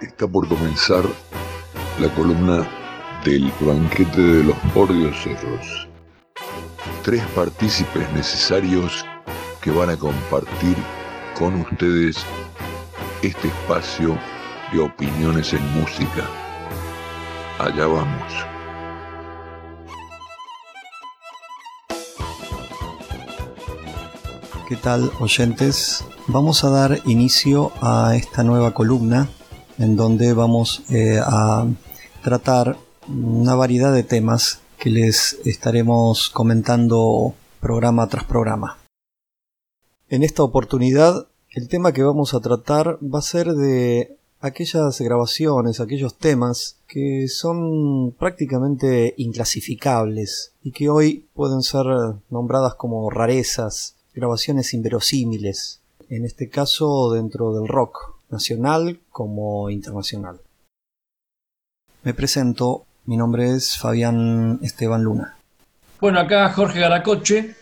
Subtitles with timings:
[0.00, 1.02] Está por comenzar
[1.98, 2.64] la columna
[3.24, 5.88] del banquete de los pordioseros.
[7.02, 9.04] Tres partícipes necesarios
[9.60, 10.76] que van a compartir
[11.36, 12.24] con ustedes
[13.22, 14.16] este espacio
[14.72, 16.24] de opiniones en música.
[17.58, 18.49] Allá vamos.
[24.70, 26.04] ¿Qué tal oyentes?
[26.28, 29.28] Vamos a dar inicio a esta nueva columna
[29.78, 31.66] en donde vamos eh, a
[32.22, 32.76] tratar
[33.08, 38.78] una variedad de temas que les estaremos comentando programa tras programa.
[40.08, 45.80] En esta oportunidad, el tema que vamos a tratar va a ser de aquellas grabaciones,
[45.80, 51.86] aquellos temas que son prácticamente inclasificables y que hoy pueden ser
[52.30, 60.40] nombradas como rarezas, grabaciones inverosímiles, en este caso dentro del rock, nacional como internacional.
[62.02, 65.36] Me presento, mi nombre es Fabián Esteban Luna.
[66.00, 67.54] Bueno, acá Jorge Garacoche.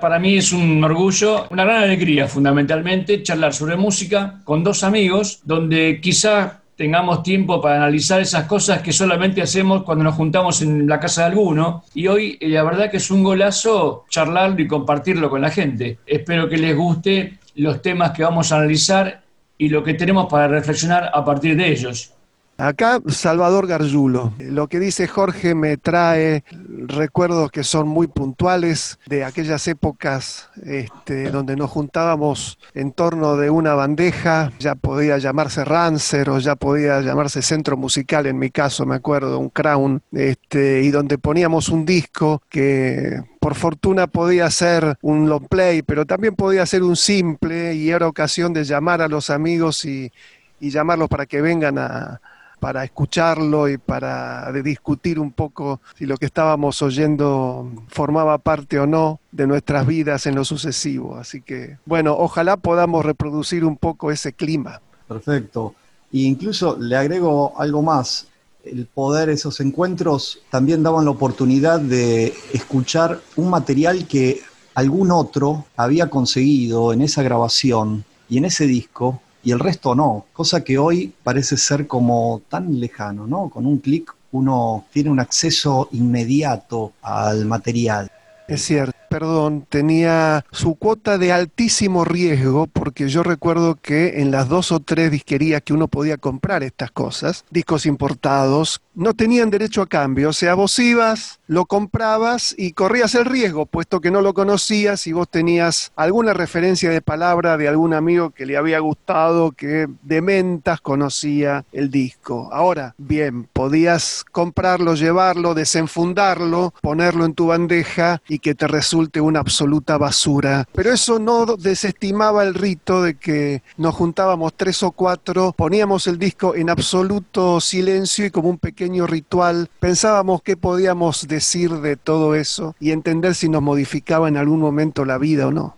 [0.00, 5.40] para mí es un orgullo, una gran alegría fundamentalmente charlar sobre música con dos amigos,
[5.44, 10.88] donde quizá tengamos tiempo para analizar esas cosas que solamente hacemos cuando nos juntamos en
[10.88, 11.84] la casa de alguno.
[11.92, 15.98] Y hoy eh, la verdad que es un golazo charlarlo y compartirlo con la gente.
[16.06, 19.20] Espero que les guste los temas que vamos a analizar
[19.58, 22.14] y lo que tenemos para reflexionar a partir de ellos.
[22.60, 24.34] Acá Salvador Garjulo.
[24.38, 26.44] Lo que dice Jorge me trae
[26.86, 33.48] recuerdos que son muy puntuales de aquellas épocas este, donde nos juntábamos en torno de
[33.48, 38.84] una bandeja, ya podía llamarse Rancer o ya podía llamarse Centro Musical, en mi caso
[38.84, 44.98] me acuerdo, un Crown, este, y donde poníamos un disco que por fortuna podía ser
[45.00, 49.08] un long play, pero también podía ser un simple y era ocasión de llamar a
[49.08, 50.12] los amigos y
[50.60, 52.20] llamarlos para que vengan a,
[52.60, 58.86] para escucharlo y para discutir un poco si lo que estábamos oyendo formaba parte o
[58.86, 61.16] no de nuestras vidas en lo sucesivo.
[61.16, 64.80] Así que, bueno, ojalá podamos reproducir un poco ese clima.
[65.08, 65.74] Perfecto.
[66.12, 68.28] E incluso le agrego algo más.
[68.62, 74.42] El poder, esos encuentros también daban la oportunidad de escuchar un material que
[74.74, 80.26] algún otro había conseguido en esa grabación y en ese disco y el resto no,
[80.32, 83.48] cosa que hoy parece ser como tan lejano, ¿no?
[83.48, 88.10] Con un clic uno tiene un acceso inmediato al material.
[88.46, 94.48] Es cierto perdón, tenía su cuota de altísimo riesgo, porque yo recuerdo que en las
[94.48, 99.82] dos o tres disquerías que uno podía comprar estas cosas, discos importados, no tenían derecho
[99.82, 100.30] a cambio.
[100.30, 105.06] O sea, vos ibas, lo comprabas y corrías el riesgo, puesto que no lo conocías
[105.06, 109.86] y vos tenías alguna referencia de palabra de algún amigo que le había gustado, que
[110.02, 112.48] de mentas conocía el disco.
[112.52, 119.40] Ahora, bien, podías comprarlo, llevarlo, desenfundarlo, ponerlo en tu bandeja y que te resulte una
[119.40, 120.66] absoluta basura.
[120.72, 126.18] Pero eso no desestimaba el rito de que nos juntábamos tres o cuatro, poníamos el
[126.18, 132.34] disco en absoluto silencio y como un pequeño ritual pensábamos qué podíamos decir de todo
[132.34, 135.76] eso y entender si nos modificaba en algún momento la vida o no.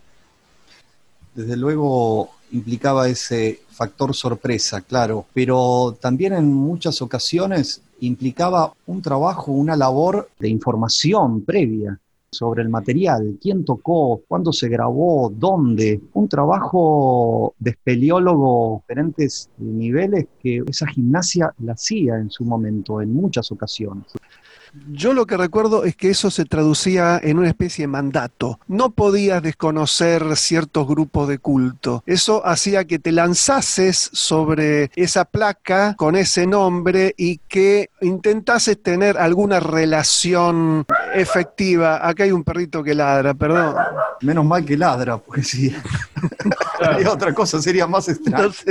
[1.35, 9.51] Desde luego implicaba ese factor sorpresa, claro, pero también en muchas ocasiones implicaba un trabajo,
[9.51, 11.99] una labor de información previa
[12.33, 16.01] sobre el material, quién tocó, cuándo se grabó, dónde.
[16.13, 23.13] Un trabajo de espeleólogo diferentes niveles que esa gimnasia la hacía en su momento, en
[23.13, 24.05] muchas ocasiones.
[24.91, 28.59] Yo lo que recuerdo es que eso se traducía en una especie de mandato.
[28.67, 32.03] No podías desconocer ciertos grupos de culto.
[32.07, 39.17] Eso hacía que te lanzases sobre esa placa con ese nombre y que intentases tener
[39.17, 41.97] alguna relación efectiva.
[42.23, 43.75] Hay un perrito que ladra, perdón.
[44.21, 45.73] Menos mal que ladra, porque si
[47.09, 48.51] otra cosa sería más extraño.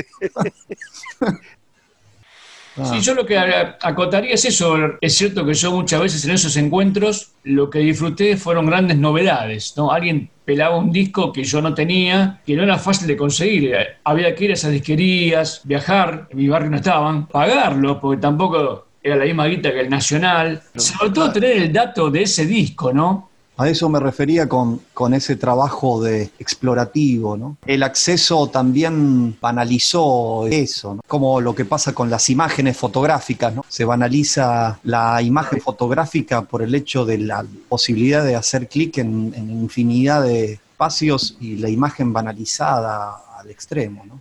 [2.75, 2.87] Ah.
[2.87, 4.75] Sí, yo lo que acotaría es eso.
[5.01, 9.75] Es cierto que yo muchas veces en esos encuentros lo que disfruté fueron grandes novedades,
[9.77, 9.93] ¿no?
[9.93, 13.77] Alguien pelaba un disco que yo no tenía, que no era fácil de conseguir.
[14.05, 18.87] Había que ir a esas disquerías, viajar, en mi barrio no estaban, pagarlo, porque tampoco
[19.03, 20.63] era la misma guita que el Nacional.
[20.75, 23.32] Sobre todo tener el dato de ese disco, ¿no?
[23.57, 27.59] A eso me refería con, con, ese trabajo de explorativo, ¿no?
[27.67, 31.01] El acceso también banalizó eso.
[31.07, 33.65] Como lo que pasa con las imágenes fotográficas, ¿no?
[33.69, 39.35] Se banaliza la imagen fotográfica por el hecho de la posibilidad de hacer clic en,
[39.37, 44.21] en infinidad de espacios y la imagen banalizada al extremo, ¿no?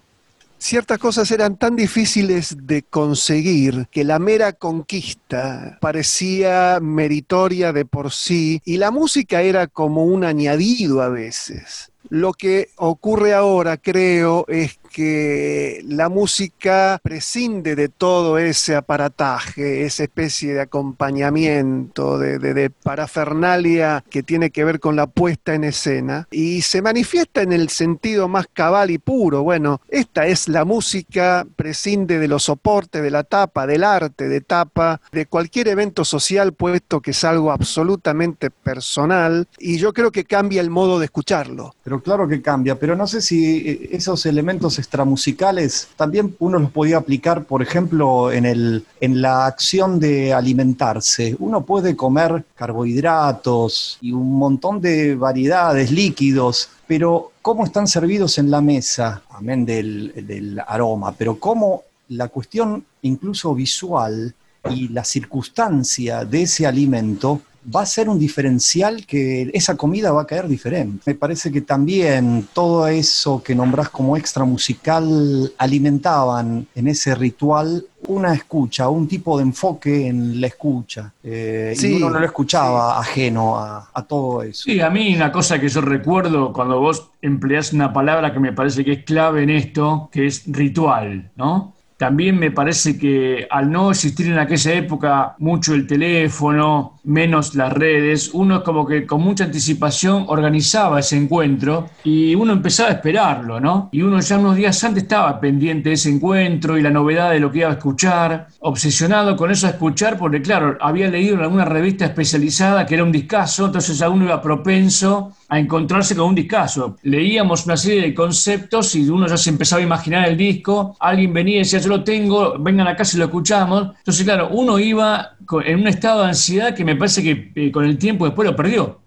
[0.62, 8.12] Ciertas cosas eran tan difíciles de conseguir que la mera conquista parecía meritoria de por
[8.12, 11.92] sí y la música era como un añadido a veces.
[12.10, 20.03] Lo que ocurre ahora, creo, es que la música prescinde de todo ese aparataje, esa
[20.03, 26.61] especie de acompañamiento, de, parafernalia que tiene que ver con la puesta en escena, y
[26.61, 29.43] se manifiesta en el sentido más cabal y puro.
[29.43, 34.41] Bueno, esta es la música, prescinde de los soportes, de la tapa, del arte, de
[34.41, 40.25] tapa, de cualquier evento social, puesto que es algo absolutamente personal, y yo creo que
[40.25, 41.75] cambia el modo de escucharlo.
[41.83, 46.72] Pero claro que cambia, pero no sé si eh, esos elementos extramusicales también uno los
[46.72, 51.36] podía aplicar, por ejemplo, en, el, en la acción de alimentarse.
[51.39, 58.51] Uno puede comer carbohidratos y un montón de variedades, líquidos, pero cómo están servidos en
[58.51, 64.34] la mesa, amén del, del aroma, pero cómo la cuestión incluso visual
[64.69, 70.24] y la circunstancia de ese alimento va a ser un diferencial que esa comida va
[70.24, 71.04] a caer diferente.
[71.06, 77.86] Me parece que también todo eso que nombrás como extra musical alimentaban en ese ritual
[78.08, 81.13] una escucha, un tipo de enfoque en la escucha.
[81.24, 84.63] Eh, y uno no lo escuchaba ajeno a, a, todo eso.
[84.63, 88.54] Sí, a mí una cosa que yo recuerdo cuando vos empleás una palabra que me
[88.54, 91.74] parece que es clave en esto, que es ritual, ¿no?
[92.01, 97.71] También me parece que al no existir en aquella época mucho el teléfono, menos las
[97.71, 103.59] redes, uno como que con mucha anticipación organizaba ese encuentro y uno empezaba a esperarlo,
[103.59, 103.89] ¿no?
[103.92, 107.39] Y uno ya unos días antes estaba pendiente de ese encuentro y la novedad de
[107.39, 111.42] lo que iba a escuchar, obsesionado con eso a escuchar, porque claro, había leído en
[111.42, 116.30] alguna revista especializada que era un discazo, entonces ya uno iba propenso a encontrarse con
[116.30, 116.95] un discazo.
[117.03, 121.33] Leíamos una serie de conceptos y uno ya se empezaba a imaginar el disco, alguien
[121.33, 123.89] venía y decía, yo lo tengo, vengan acá si lo escuchamos.
[123.98, 127.83] Entonces, claro, uno iba en un estado de ansiedad que me parece que eh, con
[127.83, 129.01] el tiempo después lo perdió.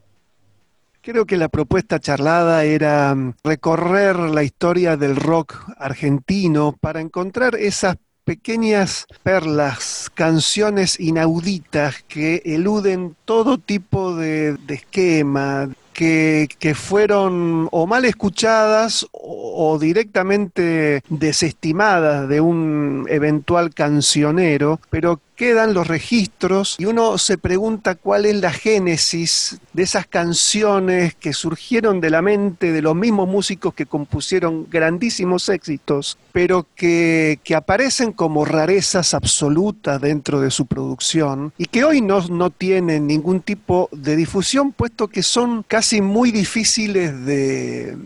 [1.00, 7.54] Creo que la propuesta charlada era mm, recorrer la historia del rock argentino para encontrar
[7.54, 17.86] esas pequeñas perlas, canciones inauditas que eluden todo tipo de, de esquema, que, fueron o
[17.86, 27.18] mal escuchadas o, directamente desestimadas de un eventual cancionero, pero quedan los registros y uno
[27.18, 32.82] se pregunta cuál es la génesis de esas canciones que surgieron de la mente de
[32.82, 40.50] los mismos músicos que compusieron grandísimos éxitos, pero que, aparecen como rarezas absolutas dentro de
[40.50, 45.62] su producción y que hoy no, no tienen ningún tipo de difusión, puesto que son
[45.62, 47.96] casi muy difíciles de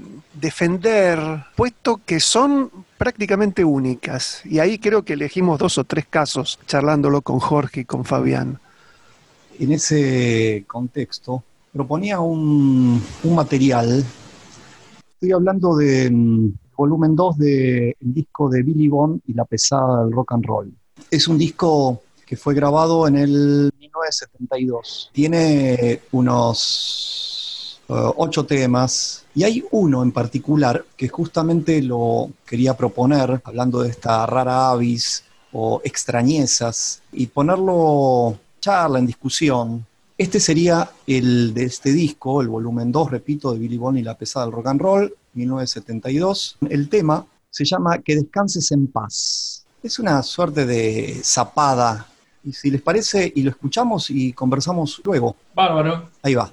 [0.41, 1.19] defender,
[1.57, 4.43] puesto que son prácticamente únicas.
[4.45, 8.61] Y ahí creo que elegimos dos o tres casos charlándolo con Jorge y con Fabián.
[9.59, 11.43] En ese contexto,
[11.73, 14.05] proponía un, material.
[15.15, 20.13] Estoy hablando de mm, volumen 2 del disco de Billy Bond y la pesada del
[20.13, 20.73] rock and roll.
[21.11, 25.11] Es un disco que fue grabado en el 1972.
[25.13, 27.28] Tiene unos
[27.89, 33.91] eh, ocho temas, y hay uno en particular que justamente lo quería proponer, hablando de
[33.91, 39.87] esta rara avis o extrañezas, y ponerlo charla, en discusión.
[40.19, 44.19] Este sería el de este disco, el volumen 2, repito, de Billy Bond y la
[44.19, 46.59] pesada del rock and roll, 1972.
[46.69, 49.65] El tema se llama Que descanses en paz.
[49.83, 52.07] Es una suerte de zapada.
[52.45, 55.37] Y si les parece, y lo escuchamos y conversamos luego.
[55.55, 56.11] Bárbaro.
[56.23, 56.53] Ahí va.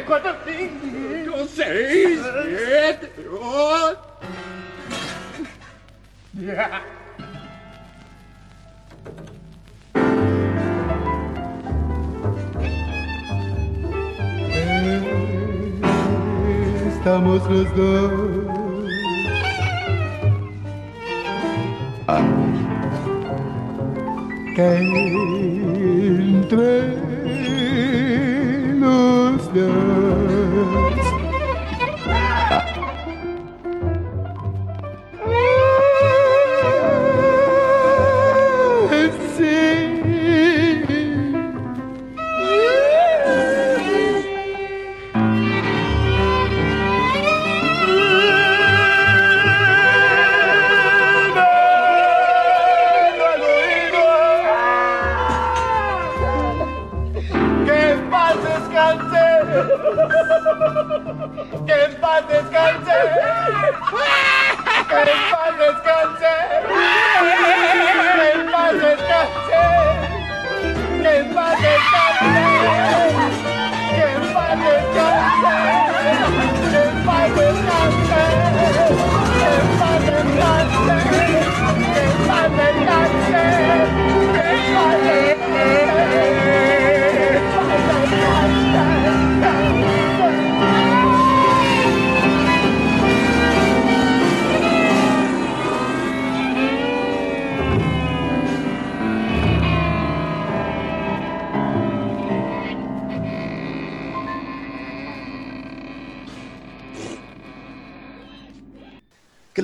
[0.00, 3.98] Tres, cuatro, cinco, seis, siete, ocho.
[16.88, 18.12] Estamos los dos.
[22.06, 22.22] Ah.
[24.56, 24.76] Que
[26.36, 27.09] entre
[29.54, 30.29] gözler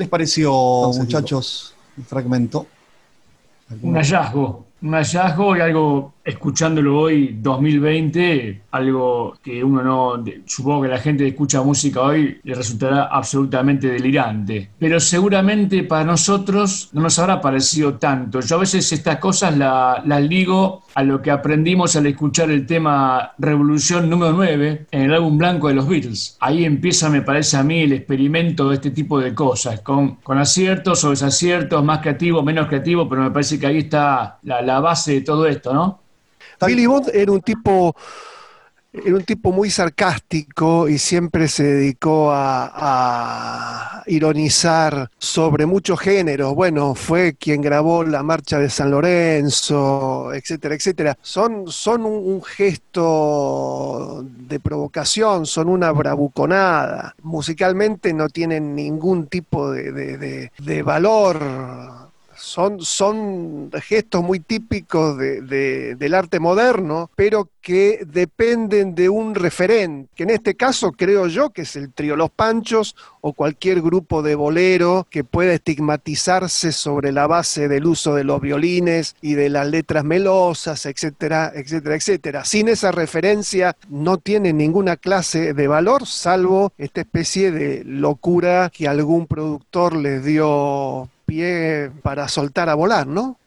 [0.06, 2.66] les pareció, Entonces, muchachos, el fragmento?
[3.82, 10.88] Un hallazgo, un hallazgo y algo, escuchándolo hoy, 2020, algo que uno no, supongo que
[10.88, 17.02] la gente que escucha música hoy le resultará absolutamente delirante, pero seguramente para nosotros no
[17.02, 18.40] nos habrá parecido tanto.
[18.40, 22.66] Yo a veces estas cosas la- las ligo a lo que aprendimos al escuchar el
[22.66, 26.36] tema Revolución número 9 en el álbum blanco de los Beatles.
[26.40, 31.04] Ahí empieza, me parece a mí, el experimento de este tipo de cosas, con, aciertos
[31.04, 35.12] o desaciertos, más creativo, menos creativo, pero me parece que ahí está la, la base
[35.14, 36.00] de todo esto, ¿no?
[36.64, 37.94] Billy Bond era un tipo
[38.92, 46.54] era un tipo muy sarcástico y siempre se dedicó a, a ironizar sobre muchos géneros.
[46.54, 51.18] Bueno, fue quien grabó la marcha de San Lorenzo, etcétera, etcétera.
[51.20, 57.14] Son, son un, un gesto de provocación, son una bravuconada.
[57.22, 62.05] Musicalmente no tienen ningún tipo de, de- de- de valor
[62.46, 69.34] son, son gestos muy típicos de- de- del arte moderno, pero que dependen de un
[69.34, 73.82] referente, que en este caso creo yo que es el trío Los Panchos o cualquier
[73.82, 79.34] grupo de bolero que pueda estigmatizarse sobre la base del uso de los violines y
[79.34, 82.44] de las letras melosas, etcétera, etcétera, etcétera.
[82.44, 88.86] Sin esa referencia no tiene ninguna clase de valor, salvo esta especie de locura que
[88.86, 93.38] algún productor les dio pie para soltar a volar, ¿no?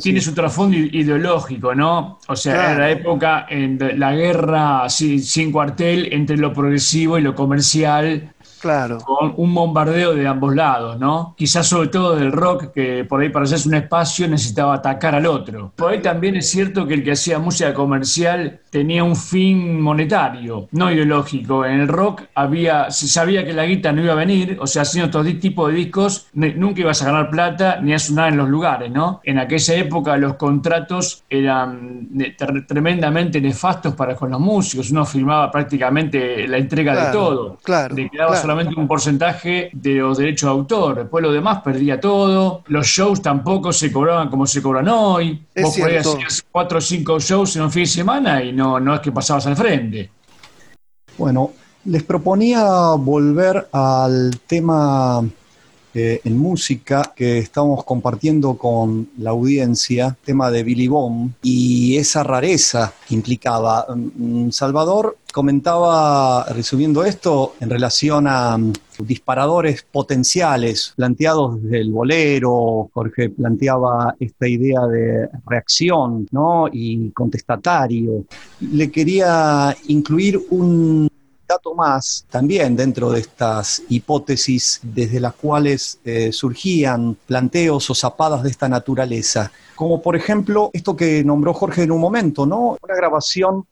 [0.00, 2.18] Tiene su trasfondo ideológico, ¿no?
[2.26, 2.68] O sea, Claro.
[2.70, 8.33] era la época en la guerra sin cuartel entre lo progresivo y lo comercial,
[8.64, 8.96] Claro.
[9.00, 11.34] con un bombardeo de ambos lados, ¿no?
[11.36, 15.26] Quizás sobre todo del rock, que por ahí para hacerse un espacio necesitaba atacar al
[15.26, 15.72] otro.
[15.76, 20.68] Por ahí también es cierto que el que hacía música comercial tenía un fin monetario,
[20.72, 21.66] no ideológico.
[21.66, 24.82] En el rock había, se sabía que la guita no iba a venir, o sea,
[24.82, 28.48] haciendo todo tipo de discos, nunca ibas a ganar plata ni a sonar en los
[28.48, 29.20] lugares, ¿no?
[29.24, 32.08] En aquella época los contratos eran
[32.66, 37.58] tremendamente nefastos para con los músicos, uno firmaba prácticamente la entrega de todo.
[37.62, 38.53] claro, Le claro.
[38.54, 40.96] Solamente un porcentaje de los derechos de autor.
[40.96, 42.62] Después lo demás perdía todo.
[42.68, 45.42] Los shows tampoco se cobraban como se cobran hoy.
[45.54, 46.12] Es Vos por ahí cierto.
[46.12, 49.12] hacías cuatro o cinco shows en un fin de semana y no, no es que
[49.12, 50.10] pasabas al frente.
[51.18, 51.52] Bueno,
[51.86, 52.64] les proponía
[52.96, 55.24] volver al tema
[55.94, 62.92] en música que estamos compartiendo con la audiencia, tema de Billy Bond y esa rareza
[63.06, 63.86] que implicaba.
[63.94, 72.90] Mm, Salvador comentaba, resumiendo esto, en relación a mm, disparadores potenciales planteados desde el bolero,
[72.92, 76.68] Jorge planteaba esta idea de reacción ¿no?
[76.72, 78.24] y contestatario.
[78.60, 81.08] Le quería incluir un
[81.76, 88.50] más también dentro de estas hipótesis desde las cuales eh, surgían planteos o zapadas de
[88.50, 92.76] esta naturaleza, como por ejemplo esto que nombró Jorge en un momento, ¿no?
[92.82, 93.66] Una grabación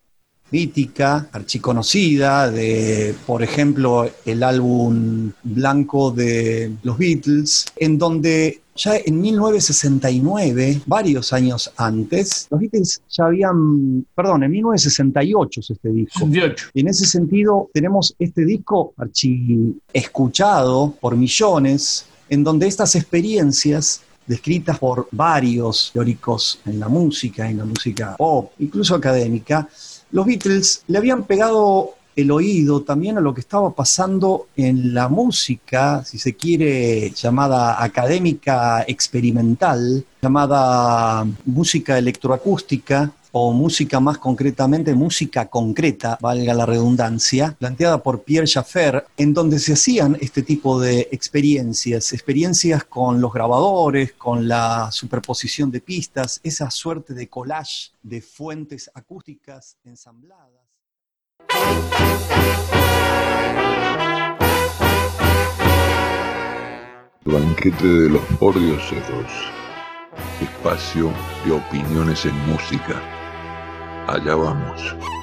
[0.52, 9.20] mítica, archiconocida, de, por ejemplo, el álbum blanco de los Beatles, en donde ya en
[9.20, 16.18] 1969, varios años antes, los Beatles ya habían, perdón, en 1968 es este disco.
[16.20, 16.70] 68.
[16.74, 24.02] Y en ese sentido tenemos este disco archi escuchado por millones, en donde estas experiencias
[24.26, 29.68] descritas por varios teóricos en la música, en la música pop, incluso académica,
[30.12, 35.08] los Beatles le habían pegado el oído también a lo que estaba pasando en la
[35.08, 45.48] música, si se quiere, llamada académica experimental, llamada música electroacústica, o música más concretamente, música
[45.48, 51.08] concreta, valga la redundancia, planteada por Pierre Jaffer, en donde se hacían este tipo de
[51.10, 58.20] experiencias, experiencias con los grabadores, con la superposición de pistas, esa suerte de collage de
[58.20, 60.62] fuentes acústicas ensambladas.
[67.24, 69.32] Banquete de los Pordioseros.
[70.40, 71.12] Espacio
[71.44, 73.21] de opiniones en música.
[74.06, 75.21] Allá vamos.